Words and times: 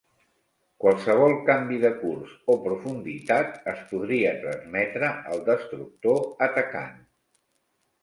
Qualsevol 0.83 1.35
canvi 1.49 1.77
de 1.83 1.91
curs 1.99 2.31
o 2.55 2.57
profunditat 2.65 3.69
es 3.75 3.85
podria 3.93 4.35
transmetre 4.43 5.15
al 5.37 5.47
destructor 5.55 6.23
atacant. 6.51 7.03